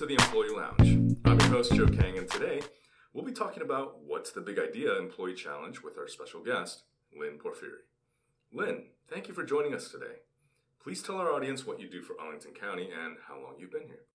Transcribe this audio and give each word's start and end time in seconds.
to 0.00 0.06
the 0.06 0.14
Employee 0.14 0.48
Lounge. 0.48 1.18
I'm 1.26 1.38
your 1.40 1.50
host, 1.50 1.74
Joe 1.74 1.86
Kang, 1.86 2.16
and 2.16 2.26
today 2.26 2.62
we'll 3.12 3.22
be 3.22 3.32
talking 3.32 3.62
about 3.62 4.02
What's 4.02 4.32
the 4.32 4.40
Big 4.40 4.58
Idea 4.58 4.96
Employee 4.96 5.34
Challenge 5.34 5.82
with 5.82 5.98
our 5.98 6.08
special 6.08 6.42
guest, 6.42 6.84
Lynn 7.14 7.38
Porfiri. 7.38 7.84
Lynn, 8.50 8.84
thank 9.10 9.28
you 9.28 9.34
for 9.34 9.44
joining 9.44 9.74
us 9.74 9.90
today. 9.90 10.22
Please 10.82 11.02
tell 11.02 11.16
our 11.18 11.30
audience 11.30 11.66
what 11.66 11.80
you 11.80 11.90
do 11.90 12.00
for 12.00 12.18
Arlington 12.18 12.52
County 12.54 12.84
and 12.84 13.18
how 13.28 13.42
long 13.42 13.56
you've 13.58 13.72
been 13.72 13.88
here. 13.88 14.06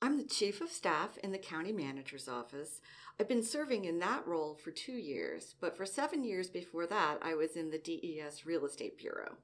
I'm 0.00 0.18
the 0.18 0.22
Chief 0.22 0.60
of 0.60 0.70
Staff 0.70 1.18
in 1.18 1.32
the 1.32 1.38
County 1.38 1.72
Manager's 1.72 2.28
Office. 2.28 2.80
I've 3.18 3.26
been 3.26 3.42
serving 3.42 3.86
in 3.86 3.98
that 3.98 4.28
role 4.28 4.54
for 4.54 4.70
two 4.70 4.92
years, 4.92 5.56
but 5.60 5.76
for 5.76 5.84
seven 5.84 6.22
years 6.22 6.48
before 6.48 6.86
that, 6.86 7.18
I 7.22 7.34
was 7.34 7.56
in 7.56 7.72
the 7.72 7.78
DES 7.78 8.46
Real 8.46 8.64
Estate 8.64 8.98
Bureau. 8.98 9.38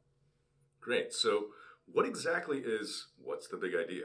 Great. 0.81 1.13
So, 1.13 1.47
what 1.87 2.07
exactly 2.07 2.59
is 2.59 3.09
What's 3.21 3.49
the 3.49 3.57
Big 3.57 3.75
Idea? 3.75 4.05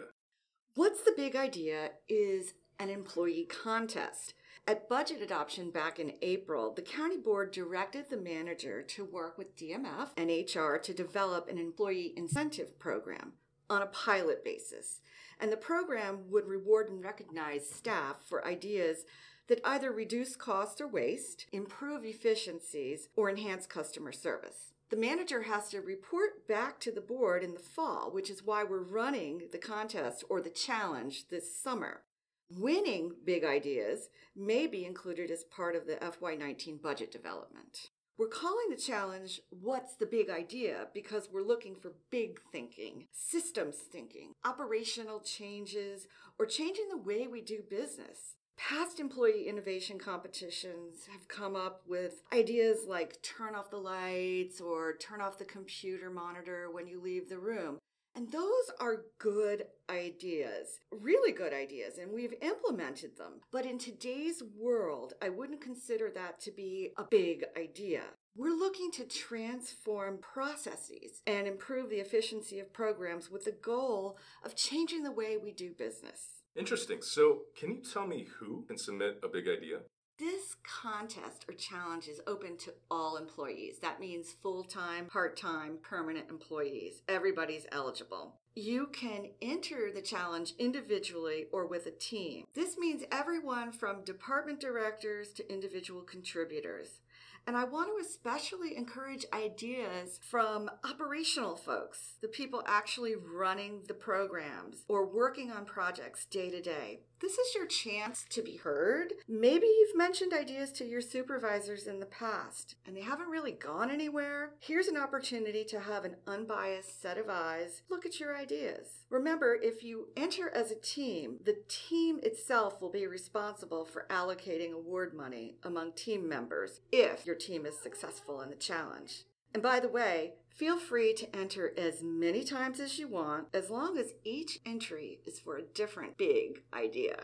What's 0.78 1.04
the 1.04 1.14
Big 1.16 1.38
Idea 1.38 1.92
is 2.10 2.54
an 2.80 2.90
employee 2.90 3.48
contest. 3.50 4.34
At 4.68 4.90
budget 4.90 5.22
adoption 5.22 5.72
back 5.72 6.00
in 6.00 6.16
April, 6.22 6.74
the 6.74 6.82
county 6.82 7.16
board 7.16 7.52
directed 7.52 8.10
the 8.10 8.18
manager 8.18 8.82
to 8.82 9.06
work 9.06 9.38
with 9.38 9.56
DMF 9.56 10.10
and 10.18 10.30
HR 10.30 10.76
to 10.76 10.94
develop 10.94 11.48
an 11.48 11.58
employee 11.58 12.12
incentive 12.18 12.78
program 12.78 13.32
on 13.70 13.84
a 13.84 13.88
pilot 13.88 14.44
basis. 14.44 15.00
And 15.40 15.50
the 15.50 15.56
program 15.56 16.30
would 16.30 16.46
reward 16.46 16.90
and 16.90 17.02
recognize 17.02 17.70
staff 17.70 18.18
for 18.28 18.46
ideas 18.46 19.06
that 19.48 19.62
either 19.64 19.94
reduce 19.94 20.36
cost 20.36 20.82
or 20.82 20.90
waste, 20.90 21.46
improve 21.54 22.04
efficiencies, 22.04 23.08
or 23.16 23.30
enhance 23.30 23.66
customer 23.66 24.12
service. 24.12 24.74
The 24.92 24.98
manager 24.98 25.44
has 25.44 25.70
to 25.70 25.82
report 25.82 26.48
back 26.48 26.80
to 26.82 26.92
the 26.92 27.02
board 27.02 27.44
in 27.44 27.54
the 27.54 27.60
fall, 27.60 28.12
which 28.12 28.30
is 28.30 28.44
why 28.44 28.64
we're 28.64 28.84
running 28.84 29.50
the 29.52 29.58
contest 29.58 30.24
or 30.30 30.42
the 30.42 30.52
challenge 30.52 31.30
this 31.30 31.60
summer. 31.60 32.04
Winning 32.52 33.14
big 33.26 33.44
ideas 33.44 34.10
may 34.36 34.68
be 34.68 34.86
included 34.86 35.32
as 35.32 35.44
part 35.44 35.76
of 35.76 35.88
the 35.88 35.96
FY19 35.96 36.80
budget 36.80 37.12
development. 37.12 37.90
We're 38.18 38.28
calling 38.28 38.70
the 38.70 38.78
challenge 38.78 39.42
What's 39.50 39.96
the 39.96 40.06
Big 40.06 40.30
Idea 40.30 40.88
because 40.94 41.30
we're 41.32 41.42
looking 41.42 41.76
for 41.76 41.94
big 42.12 42.40
thinking, 42.52 43.08
systems 43.12 43.78
thinking, 43.92 44.34
operational 44.46 45.20
changes, 45.20 46.08
or 46.38 46.46
changing 46.46 46.90
the 46.90 46.98
way 46.98 47.26
we 47.28 47.42
do 47.42 47.64
business. 47.68 48.36
Past 48.58 49.00
employee 49.00 49.48
innovation 49.48 50.00
competitions 50.00 51.08
have 51.12 51.28
come 51.28 51.56
up 51.56 51.82
with 51.88 52.24
ideas 52.34 52.86
like 52.88 53.22
turn 53.22 53.54
off 53.54 53.70
the 53.70 53.78
lights 53.78 54.60
or 54.60 54.96
turn 54.98 55.22
off 55.22 55.38
the 55.38 55.46
computer 55.46 56.10
monitor 56.10 56.70
when 56.72 56.88
you 56.88 57.00
leave 57.00 57.30
the 57.30 57.38
room. 57.38 57.78
And 58.16 58.32
those 58.32 58.72
are 58.80 59.08
good 59.20 59.66
ideas, 59.90 60.80
really 60.90 61.34
good 61.34 61.54
ideas, 61.54 61.98
and 61.98 62.14
we've 62.14 62.34
implemented 62.42 63.18
them. 63.18 63.42
But 63.52 63.66
in 63.66 63.78
today's 63.78 64.42
world, 64.58 65.14
I 65.22 65.28
wouldn't 65.28 65.60
consider 65.60 66.10
that 66.12 66.40
to 66.42 66.52
be 66.52 66.92
a 66.98 67.04
big 67.04 67.44
idea. 67.58 68.04
We're 68.38 68.58
looking 68.58 68.90
to 68.92 69.04
transform 69.04 70.20
processes 70.20 71.22
and 71.28 71.46
improve 71.46 71.90
the 71.90 72.00
efficiency 72.00 72.60
of 72.60 72.72
programs 72.72 73.30
with 73.30 73.44
the 73.44 73.52
goal 73.52 74.18
of 74.46 74.56
changing 74.56 75.04
the 75.04 75.12
way 75.12 75.38
we 75.38 75.52
do 75.52 75.74
business. 75.78 76.45
Interesting. 76.56 77.02
So, 77.02 77.42
can 77.58 77.72
you 77.72 77.82
tell 77.82 78.08
me 78.08 78.28
who 78.40 78.64
can 78.68 78.78
submit 78.78 79.20
a 79.24 79.28
big 79.28 79.48
idea? 79.48 79.80
This 80.18 80.56
contest 80.64 81.44
or 81.50 81.54
challenge 81.56 82.08
is 82.08 82.22
open 82.26 82.56
to 82.60 82.74
all 82.90 83.18
employees. 83.18 83.80
That 83.82 84.00
means 84.00 84.36
full 84.42 84.64
time, 84.64 85.08
part 85.08 85.36
time, 85.36 85.80
permanent 85.84 86.30
employees. 86.30 87.02
Everybody's 87.10 87.66
eligible. 87.74 88.36
You 88.56 88.88
can 88.94 89.32
enter 89.42 89.92
the 89.94 90.02
challenge 90.02 90.54
individually 90.58 91.48
or 91.52 91.68
with 91.68 91.88
a 91.88 91.92
team. 91.92 92.46
This 92.54 92.78
means 92.78 93.04
everyone 93.12 93.74
from 93.74 94.06
department 94.06 94.62
directors 94.62 95.34
to 95.34 95.52
individual 95.52 96.04
contributors. 96.04 97.02
And 97.48 97.56
I 97.56 97.64
want 97.64 97.90
to 97.90 98.04
especially 98.04 98.76
encourage 98.76 99.26
ideas 99.32 100.20
from 100.30 100.70
operational 100.84 101.56
folks, 101.56 102.16
the 102.22 102.28
people 102.28 102.64
actually 102.66 103.16
running 103.16 103.84
the 103.88 103.94
programs 103.94 104.84
or 104.88 105.06
working 105.06 105.52
on 105.52 105.66
projects 105.66 106.26
day 106.26 106.50
to 106.50 106.62
day. 106.62 107.02
This 107.22 107.38
is 107.38 107.56
your 107.56 107.66
chance 107.66 108.26
to 108.30 108.42
be 108.42 108.58
heard. 108.58 109.14
Maybe 109.28 109.68
you've 109.68 109.98
mentioned 109.98 110.34
ideas 110.34 110.72
to 110.74 110.86
your 110.86 111.02
supervisors 111.02 111.88
in 111.88 112.00
the 112.00 112.06
past 112.06 112.76
and 112.86 112.96
they 112.96 113.02
haven't 113.02 113.30
really 113.30 113.54
gone 113.54 113.90
anywhere. 113.90 114.52
Here's 114.60 114.88
an 114.88 114.98
opportunity 114.98 115.64
to 115.66 115.80
have 115.80 116.04
an 116.04 116.18
unbiased 116.28 117.02
set 117.02 117.18
of 117.18 117.30
eyes 117.30 117.84
look 117.90 118.06
at 118.06 118.20
your 118.20 118.36
ideas. 118.36 119.06
Remember, 119.10 119.56
if 119.56 119.82
you 119.84 120.10
enter 120.18 120.50
as 120.50 120.72
a 120.72 120.76
team, 120.76 121.38
the 121.44 121.58
team 121.70 122.20
itself 122.22 122.82
will 122.82 122.92
be 122.92 123.08
responsible 123.08 123.86
for 123.86 124.06
allocating 124.10 124.74
award 124.74 125.14
money 125.14 125.56
among 125.64 125.94
team 125.94 126.28
members 126.28 126.82
if 126.92 127.26
your 127.26 127.36
team 127.36 127.66
is 127.66 127.80
successful 127.80 128.42
in 128.42 128.50
the 128.50 128.56
challenge. 128.56 129.24
And 129.56 129.64
by 129.64 129.80
the 129.80 129.88
way, 129.88 130.34
feel 130.50 130.78
free 130.78 131.14
to 131.14 131.34
enter 131.34 131.74
as 131.78 132.04
many 132.04 132.44
times 132.44 132.82
as 132.82 133.00
you 133.00 133.08
want, 133.08 133.48
as 133.54 133.70
long 133.70 133.98
as 133.98 134.12
each 134.26 134.60
entry 134.66 135.22
is 135.26 135.40
for 135.40 135.56
a 135.56 135.62
different 135.62 136.18
big 136.18 136.64
idea. 136.74 137.16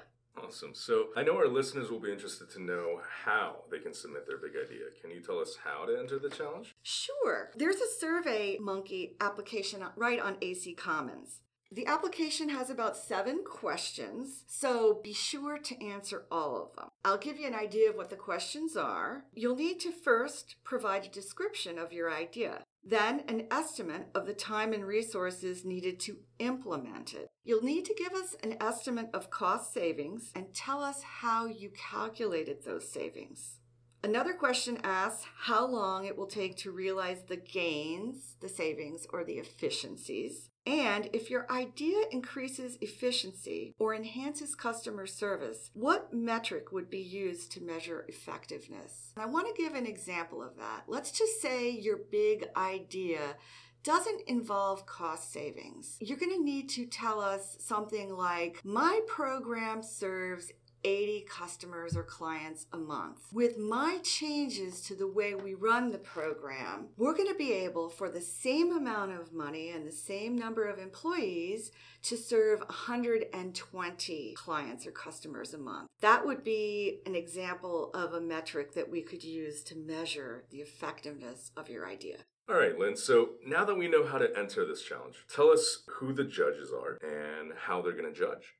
Awesome. 0.42 0.74
So 0.74 1.08
I 1.18 1.24
know 1.24 1.36
our 1.36 1.50
listeners 1.50 1.92
will 1.92 2.00
be 2.00 2.10
interested 2.10 2.50
to 2.52 2.64
know 2.64 3.02
how 3.26 3.66
they 3.70 3.80
can 3.80 3.94
submit 3.94 4.28
their 4.28 4.38
big 4.38 4.52
idea. 4.52 4.86
Can 5.02 5.12
you 5.12 5.20
tell 5.20 5.40
us 5.40 5.58
how 5.62 5.84
to 5.84 6.00
enter 6.00 6.20
the 6.20 6.30
challenge? 6.30 6.74
Sure. 6.84 7.52
There's 7.54 7.82
a 7.82 8.00
Survey 8.00 8.58
Monkey 8.62 9.18
application 9.20 9.84
right 9.98 10.22
on 10.22 10.38
AC 10.42 10.74
Commons. 10.76 11.42
The 11.74 11.88
application 11.88 12.50
has 12.50 12.70
about 12.70 12.98
seven 12.98 13.46
questions, 13.46 14.44
so 14.46 15.00
be 15.02 15.14
sure 15.14 15.58
to 15.58 15.82
answer 15.82 16.26
all 16.30 16.62
of 16.62 16.76
them. 16.76 16.90
I'll 17.06 17.18
give 17.18 17.40
you 17.40 17.48
an 17.48 17.56
idea 17.56 17.90
of 17.90 17.96
what 17.96 18.10
the 18.10 18.18
questions 18.18 18.76
are. 18.76 19.24
You'll 19.34 19.56
need 19.56 19.80
to 19.82 19.94
first 19.94 20.58
provide 20.66 21.06
a 21.06 21.10
description 21.10 21.80
of 21.80 21.94
your 21.94 22.12
idea, 22.12 22.66
then 22.84 23.24
an 23.30 23.48
estimate 23.50 24.10
of 24.14 24.26
the 24.26 24.34
time 24.34 24.74
and 24.74 24.86
resources 24.86 25.64
needed 25.64 25.98
to 26.02 26.18
implement 26.40 27.14
it. 27.14 27.30
You'll 27.46 27.64
need 27.64 27.86
to 27.86 27.96
give 27.96 28.12
us 28.12 28.36
an 28.44 28.58
estimate 28.60 29.10
of 29.14 29.30
cost 29.30 29.74
savings 29.74 30.34
and 30.36 30.54
tell 30.54 30.84
us 30.84 31.02
how 31.02 31.46
you 31.46 31.70
calculated 31.70 32.66
those 32.66 32.92
savings. 32.92 33.60
Another 34.04 34.34
question 34.34 34.78
asks 34.84 35.26
how 35.44 35.66
long 35.66 36.06
it 36.06 36.18
will 36.18 36.28
take 36.28 36.58
to 36.58 36.72
realize 36.72 37.24
the 37.24 37.38
gains, 37.38 38.36
the 38.42 38.50
savings, 38.50 39.08
or 39.14 39.24
the 39.24 39.36
efficiencies. 39.36 40.50
And 40.66 41.10
if 41.12 41.30
your 41.30 41.52
idea 41.52 42.04
increases 42.12 42.78
efficiency 42.82 43.74
or 43.80 43.96
enhances 43.96 44.54
customer 44.54 45.08
service, 45.08 45.72
what 45.74 46.14
metric 46.14 46.72
would 46.72 46.90
be 46.90 47.02
used 47.02 47.52
to 47.54 47.64
measure 47.64 48.06
effectiveness? 48.08 49.12
I 49.18 49.26
want 49.26 49.48
to 49.48 49.62
give 49.62 49.74
an 49.74 49.88
example 49.88 50.44
of 50.44 50.58
that. 50.58 50.84
Let's 50.88 51.12
just 51.12 51.42
say 51.42 51.72
your 51.72 51.98
big 52.12 52.46
idea 52.56 53.36
doesn't 53.84 54.22
involve 54.28 54.86
cost 54.86 55.34
savings. 55.34 55.98
You're 56.00 56.18
going 56.18 56.38
to 56.38 56.44
need 56.44 56.70
to 56.70 56.86
tell 56.86 57.20
us 57.20 57.58
something 57.60 58.16
like 58.16 58.62
My 58.64 59.00
program 59.08 59.82
serves 59.82 60.52
80 60.84 61.26
customers 61.30 61.96
or 61.96 62.04
clients 62.04 62.66
a 62.74 62.78
month. 62.78 63.20
With 63.32 63.58
my 63.58 64.00
changes 64.04 64.82
to 64.82 64.96
the 64.96 65.08
way 65.08 65.36
we 65.36 65.54
run 65.54 65.92
the 65.92 65.98
program, 65.98 66.88
we're 66.98 67.16
going 67.16 67.30
to 67.30 67.36
be 67.36 67.54
able, 67.54 67.90
for 67.90 68.10
the 68.10 68.22
same 68.22 68.72
amount 68.72 69.12
of 69.12 69.34
money 69.34 69.70
and 69.70 69.86
the 69.86 69.92
same 69.92 70.38
number 70.38 70.66
of 70.68 70.80
employees, 70.80 71.72
to 72.04 72.18
serve 72.18 72.60
120 72.62 74.34
clients 74.34 74.88
or 74.88 74.92
customers 74.92 75.54
a 75.54 75.58
month. 75.58 75.88
That 76.02 76.26
would 76.26 76.44
be 76.44 77.02
an 77.06 77.16
example 77.16 77.92
of 77.94 78.14
a 78.14 78.22
metric 78.22 78.74
that 78.74 78.90
we 78.90 79.02
could 79.02 79.24
use 79.24 79.64
to 79.64 79.76
measure 79.76 80.46
the 80.50 80.60
effectiveness 80.60 81.52
of 81.56 81.70
your 81.70 81.88
idea. 81.88 82.18
All 82.50 82.58
right, 82.58 82.78
Lynn. 82.78 82.98
So 82.98 83.32
now 83.46 83.64
that 83.64 83.78
we 83.78 83.88
know 83.88 84.06
how 84.06 84.18
to 84.18 84.38
enter 84.38 84.66
this 84.66 84.82
challenge, 84.82 85.26
tell 85.34 85.50
us 85.50 85.84
who 85.88 86.12
the 86.12 86.26
judges 86.26 86.72
are 86.74 86.98
and 87.02 87.54
how 87.68 87.82
they're 87.82 87.94
going 87.94 88.12
to 88.12 88.20
judge. 88.20 88.56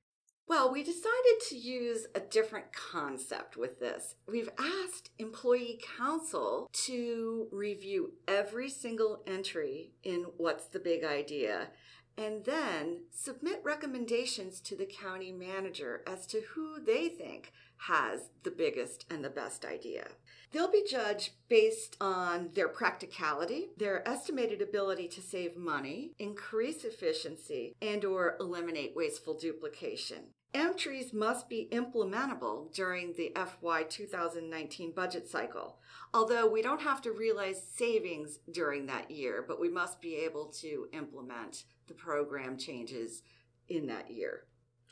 Well, 0.48 0.72
we 0.72 0.84
decided 0.84 1.40
to 1.50 1.56
use 1.56 2.08
a 2.14 2.20
different 2.20 2.74
concept 2.74 3.56
with 3.56 3.80
this. 3.80 4.16
We've 4.28 4.50
asked 4.60 5.10
employee 5.18 5.80
council 5.98 6.70
to 6.86 7.48
review 7.52 8.14
every 8.28 8.70
single 8.70 9.24
entry 9.26 9.94
in 10.04 10.26
What's 10.38 10.66
the 10.66 10.80
Big 10.80 11.04
Idea 11.06 11.70
and 12.18 12.46
then 12.46 13.04
submit 13.12 13.62
recommendations 13.64 14.60
to 14.62 14.76
the 14.76 14.86
county 14.86 15.32
manager 15.32 16.04
as 16.06 16.26
to 16.28 16.42
who 16.54 16.80
they 16.80 17.10
think 17.10 17.52
has 17.88 18.30
the 18.44 18.52
biggest 18.52 19.06
and 19.10 19.24
the 19.24 19.30
best 19.30 19.66
idea. 19.66 20.08
They'll 20.52 20.72
be 20.72 20.86
judged 20.88 21.32
based 21.48 21.96
on 22.02 22.50
their 22.54 22.68
practicality, 22.68 23.70
their 23.78 24.08
estimated 24.08 24.62
ability 24.62 25.08
to 25.10 25.22
save 25.22 25.56
money, 25.56 26.12
increase 26.20 26.84
efficiency, 26.84 27.74
and 27.82 28.04
or 28.04 28.36
eliminate 28.40 28.94
wasteful 28.96 29.34
duplication. 29.34 30.34
Entries 30.54 31.14
must 31.14 31.48
be 31.48 31.70
implementable 31.72 32.74
during 32.74 33.14
the 33.14 33.32
FY 33.36 33.84
2019 33.84 34.92
budget 34.92 35.30
cycle. 35.30 35.78
Although 36.14 36.48
we 36.48 36.62
don't 36.62 36.82
have 36.82 37.02
to 37.04 37.12
realize 37.12 37.64
savings 37.76 38.40
during 38.52 38.86
that 38.88 39.10
year, 39.10 39.46
but 39.48 39.62
we 39.62 39.70
must 39.70 40.02
be 40.02 40.16
able 40.16 40.48
to 40.60 40.88
implement 40.92 41.64
the 41.88 41.94
program 41.94 42.58
changes 42.58 43.24
in 43.70 43.88
that 43.88 44.12
year. 44.12 44.44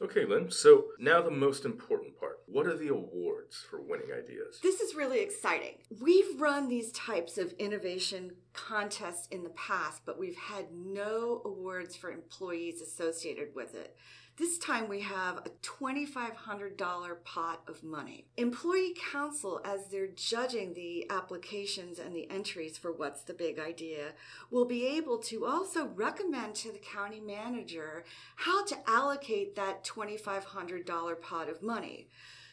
Okay, 0.02 0.24
Lynn. 0.24 0.50
So 0.50 0.86
now 0.98 1.22
the 1.22 1.30
most 1.30 1.66
important 1.66 2.18
part. 2.18 2.40
What 2.46 2.66
are 2.66 2.78
the 2.78 2.88
awards 2.88 3.66
for 3.70 3.82
winning 3.82 4.08
ideas? 4.18 4.60
This 4.64 4.80
is 4.80 4.96
really 4.96 5.20
exciting. 5.20 5.80
We've 6.02 6.40
run 6.40 6.70
these 6.70 6.94
types 6.94 7.38
of 7.38 7.52
innovation 7.60 8.32
contests 8.54 9.28
in 9.28 9.44
the 9.44 9.50
past, 9.50 10.04
but 10.06 10.18
we've 10.18 10.38
had 10.38 10.68
no 10.72 11.42
awards 11.44 11.98
for 11.98 12.12
employees 12.12 12.82
associated 12.82 13.50
with 13.54 13.76
it. 13.76 13.98
This 14.40 14.58
time 14.58 14.88
we 14.88 15.02
have 15.02 15.40
a 15.40 15.50
$2,500 15.64 17.24
pot 17.26 17.62
of 17.68 17.84
money. 17.84 18.24
Employee 18.38 18.96
Council, 19.12 19.60
as 19.66 19.88
they're 19.88 20.08
judging 20.08 20.74
the 20.74 21.06
applications 21.10 22.00
and 22.00 22.16
the 22.16 22.30
entries 22.32 22.78
for 22.78 22.94
What's 22.94 23.22
the 23.22 23.34
Big 23.34 23.60
Idea, 23.60 24.14
will 24.50 24.64
be 24.64 24.88
able 24.88 25.18
to 25.18 25.46
also 25.46 25.88
recommend 25.88 26.56
to 26.56 26.72
the 26.72 26.80
county 26.80 27.20
manager 27.20 28.06
how 28.38 28.64
to 28.64 28.78
allocate 28.90 29.58
that 29.58 29.84
$2,500 29.84 31.20
pot 31.20 31.50
of 31.50 31.62
money. 31.62 32.08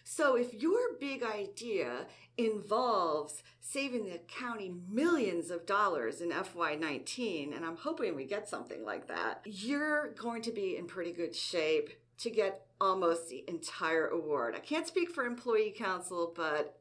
So 0.09 0.37
if 0.37 0.55
your 0.55 0.79
big 1.01 1.25
idea 1.25 2.07
involves 2.39 3.43
saving 3.61 4.05
the 4.05 4.21
county 4.29 4.73
millions 4.89 5.51
of 5.51 5.67
dollars 5.67 6.21
in 6.21 6.31
FY19, 6.31 7.57
and 7.57 7.65
I'm 7.65 7.77
hoping 7.77 8.15
we 8.15 8.25
get 8.25 8.49
something 8.49 8.85
like 8.85 9.09
that, 9.09 9.41
you're 9.45 10.13
going 10.13 10.43
to 10.43 10.53
be 10.53 10.77
in 10.77 10.87
pretty 10.87 11.13
good 11.13 11.35
shape 11.35 11.91
to 12.19 12.31
get 12.31 12.67
almost 12.81 13.29
the 13.29 13.45
entire 13.49 14.07
award. 14.07 14.55
I 14.55 14.61
can't 14.61 14.87
speak 14.87 15.11
for 15.11 15.25
employee 15.25 15.75
council, 15.77 16.33
but 16.37 16.79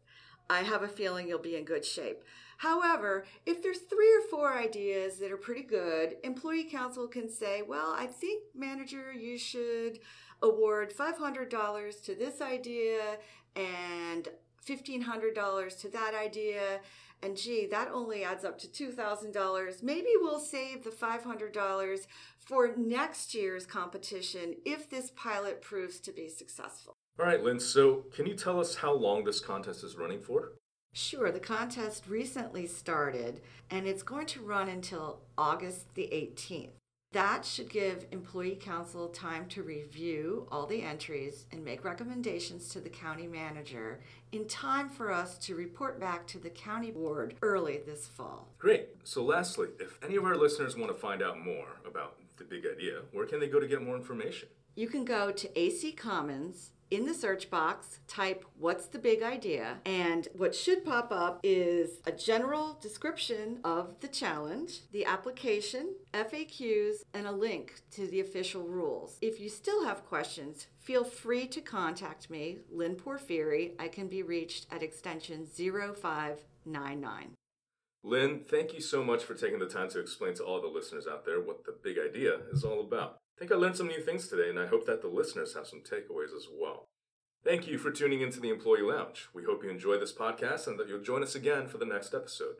I 0.47 0.59
have 0.61 0.83
a 0.83 0.87
feeling 0.87 1.27
you'll 1.27 1.39
be 1.39 1.55
in 1.55 1.65
good 1.65 1.83
shape. 1.83 2.21
However, 2.57 3.25
if 3.47 3.63
there's 3.63 3.79
three 3.79 4.15
or 4.17 4.29
four 4.29 4.55
ideas 4.55 5.17
that 5.17 5.31
are 5.31 5.37
pretty 5.37 5.63
good, 5.63 6.17
employee 6.23 6.65
council 6.65 7.07
can 7.07 7.27
say, 7.27 7.63
well, 7.63 7.95
I 7.97 8.05
think 8.05 8.43
manager, 8.53 9.11
you 9.11 9.39
should 9.39 9.99
award 10.41 10.93
$500 10.93 12.03
to 12.05 12.15
this 12.15 12.41
idea 12.41 13.17
and 13.55 14.27
$1,500 14.67 15.81
to 15.81 15.89
that 15.89 16.13
idea. 16.13 16.79
And 17.23 17.37
gee, 17.37 17.65
that 17.67 17.89
only 17.91 18.23
adds 18.23 18.43
up 18.43 18.57
to 18.59 18.67
$2,000. 18.67 19.83
Maybe 19.83 20.09
we'll 20.19 20.39
save 20.39 20.83
the 20.83 20.89
$500 20.89 22.07
for 22.39 22.75
next 22.75 23.33
year's 23.33 23.65
competition 23.65 24.55
if 24.65 24.89
this 24.89 25.11
pilot 25.15 25.61
proves 25.61 25.99
to 26.01 26.11
be 26.11 26.29
successful. 26.29 26.93
All 27.17 27.25
right, 27.25 27.41
Lynn. 27.41 27.59
So, 27.59 28.03
can 28.13 28.25
you 28.25 28.35
tell 28.35 28.59
us 28.59 28.75
how 28.75 28.93
long 28.93 29.23
this 29.23 29.39
contest 29.39 29.83
is 29.83 29.95
running 29.95 30.21
for? 30.21 30.51
Sure, 30.93 31.31
the 31.31 31.39
contest 31.39 32.07
recently 32.07 32.67
started 32.67 33.41
and 33.69 33.85
it's 33.85 34.03
going 34.03 34.25
to 34.27 34.41
run 34.41 34.69
until 34.69 35.19
August 35.37 35.93
the 35.95 36.03
18th. 36.03 36.69
That 37.15 37.45
should 37.45 37.69
give 37.69 38.07
Employee 38.11 38.59
Council 38.61 39.07
time 39.07 39.47
to 39.47 39.63
review 39.63 40.49
all 40.51 40.65
the 40.65 40.81
entries 40.81 41.45
and 41.49 41.63
make 41.63 41.85
recommendations 41.85 42.67
to 42.73 42.81
the 42.81 42.89
county 42.89 43.25
manager 43.25 44.01
in 44.33 44.45
time 44.49 44.89
for 44.89 45.13
us 45.13 45.37
to 45.37 45.55
report 45.55 45.97
back 45.97 46.27
to 46.27 46.39
the 46.39 46.49
county 46.49 46.91
board 46.91 47.35
early 47.41 47.79
this 47.85 48.05
fall. 48.05 48.49
Great. 48.59 48.89
So, 49.05 49.23
lastly, 49.23 49.69
if 49.79 49.97
any 50.03 50.17
of 50.17 50.25
our 50.25 50.35
listeners 50.35 50.75
want 50.75 50.91
to 50.91 50.97
find 50.97 51.23
out 51.23 51.39
more 51.39 51.77
about 51.87 52.17
the 52.35 52.43
big 52.43 52.65
idea, 52.65 52.99
where 53.13 53.25
can 53.25 53.39
they 53.39 53.47
go 53.47 53.61
to 53.61 53.67
get 53.67 53.81
more 53.81 53.95
information? 53.95 54.49
You 54.77 54.89
can 54.89 55.05
go 55.05 55.31
to 55.31 55.59
AC 55.59 55.93
Commons 55.93 56.71
in 56.91 57.05
the 57.05 57.13
search 57.13 57.49
box, 57.49 57.99
type 58.09 58.43
what's 58.59 58.87
the 58.87 58.99
big 58.99 59.23
idea, 59.23 59.77
and 59.85 60.27
what 60.35 60.53
should 60.53 60.83
pop 60.83 61.13
up 61.13 61.39
is 61.43 62.01
a 62.05 62.11
general 62.11 62.77
description 62.81 63.59
of 63.63 64.01
the 64.01 64.09
challenge, 64.09 64.81
the 64.91 65.05
application, 65.05 65.95
FAQs, 66.13 67.03
and 67.13 67.25
a 67.25 67.31
link 67.31 67.81
to 67.91 68.05
the 68.07 68.19
official 68.19 68.63
rules. 68.63 69.17
If 69.21 69.39
you 69.39 69.47
still 69.47 69.85
have 69.85 70.05
questions, 70.05 70.67
feel 70.77 71.05
free 71.05 71.47
to 71.47 71.61
contact 71.61 72.29
me, 72.29 72.57
Lynn 72.69 72.95
Porfiri. 72.95 73.71
I 73.79 73.87
can 73.87 74.09
be 74.09 74.23
reached 74.23 74.67
at 74.71 74.83
extension 74.83 75.47
0599. 75.47 77.31
Lynn, 78.05 78.41
thank 78.47 78.71
you 78.71 78.81
so 78.81 79.03
much 79.03 79.23
for 79.23 79.33
taking 79.33 79.57
the 79.57 79.65
time 79.65 79.89
to 79.89 79.99
explain 79.99 80.35
to 80.35 80.43
all 80.43 80.61
the 80.61 80.67
listeners 80.67 81.07
out 81.11 81.25
there 81.25 81.41
what 81.41 81.65
the 81.65 81.75
big 81.83 81.97
idea 81.97 82.37
is 82.51 82.63
all 82.63 82.79
about. 82.79 83.17
I 83.35 83.39
think 83.39 83.51
I 83.51 83.55
learned 83.55 83.77
some 83.77 83.87
new 83.87 83.99
things 83.99 84.27
today, 84.27 84.47
and 84.47 84.59
I 84.59 84.67
hope 84.67 84.85
that 84.85 85.01
the 85.01 85.07
listeners 85.07 85.55
have 85.55 85.65
some 85.65 85.79
takeaways 85.79 86.35
as 86.37 86.47
well. 86.53 86.85
Thank 87.43 87.67
you 87.67 87.79
for 87.79 87.89
tuning 87.89 88.21
into 88.21 88.39
the 88.39 88.51
Employee 88.51 88.83
Lounge. 88.83 89.27
We 89.33 89.45
hope 89.45 89.63
you 89.63 89.71
enjoy 89.71 89.97
this 89.97 90.13
podcast 90.13 90.67
and 90.67 90.79
that 90.79 90.87
you'll 90.87 91.01
join 91.01 91.23
us 91.23 91.33
again 91.33 91.67
for 91.67 91.79
the 91.79 91.85
next 91.85 92.13
episode. 92.13 92.57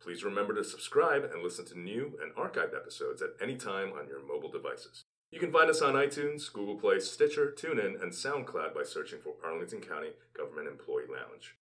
Please 0.00 0.22
remember 0.22 0.54
to 0.54 0.62
subscribe 0.62 1.24
and 1.24 1.42
listen 1.42 1.64
to 1.66 1.78
new 1.78 2.16
and 2.22 2.32
archived 2.36 2.76
episodes 2.76 3.20
at 3.20 3.30
any 3.42 3.56
time 3.56 3.92
on 3.98 4.06
your 4.06 4.24
mobile 4.24 4.50
devices. 4.50 5.02
You 5.32 5.40
can 5.40 5.50
find 5.50 5.68
us 5.68 5.82
on 5.82 5.94
iTunes, 5.94 6.52
Google 6.52 6.76
Play, 6.76 7.00
Stitcher, 7.00 7.52
TuneIn, 7.58 8.00
and 8.00 8.12
SoundCloud 8.12 8.72
by 8.72 8.84
searching 8.84 9.18
for 9.18 9.34
Arlington 9.44 9.80
County 9.80 10.10
Government 10.36 10.68
Employee 10.68 11.10
Lounge. 11.10 11.56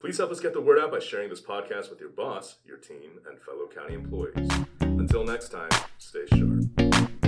Please 0.00 0.16
help 0.16 0.30
us 0.30 0.40
get 0.40 0.54
the 0.54 0.60
word 0.62 0.78
out 0.78 0.90
by 0.90 0.98
sharing 0.98 1.28
this 1.28 1.42
podcast 1.42 1.90
with 1.90 2.00
your 2.00 2.08
boss, 2.08 2.56
your 2.64 2.78
team, 2.78 3.20
and 3.28 3.38
fellow 3.38 3.68
county 3.68 3.92
employees. 3.92 4.48
Until 4.80 5.24
next 5.24 5.50
time, 5.50 5.68
stay 5.98 6.24
sharp. 6.32 7.19